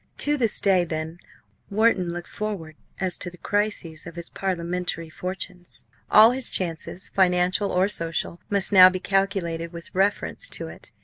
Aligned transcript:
To 0.17 0.35
this 0.35 0.59
day, 0.59 0.83
then, 0.83 1.19
Wharton 1.69 2.11
looked 2.11 2.27
forward 2.27 2.75
as 2.99 3.19
to 3.19 3.29
the 3.29 3.37
crisis 3.37 4.07
of 4.07 4.15
his 4.15 4.31
parliamentary 4.31 5.11
fortunes. 5.11 5.85
All 6.09 6.31
his 6.31 6.49
chances, 6.49 7.09
financial 7.09 7.71
or 7.71 7.87
social, 7.87 8.41
must 8.49 8.71
now 8.71 8.89
be 8.89 8.99
calculated 8.99 9.71
with 9.71 9.93
reference 9.93 10.49
to 10.49 10.69
it. 10.69 10.91